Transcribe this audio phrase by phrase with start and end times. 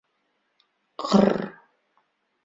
[1.03, 1.29] Ҡр...